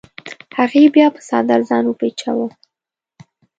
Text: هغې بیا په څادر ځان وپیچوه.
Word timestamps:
هغې 0.57 0.81
بیا 0.95 1.07
په 1.15 1.19
څادر 1.27 1.59
ځان 1.69 1.83
وپیچوه. 1.87 2.47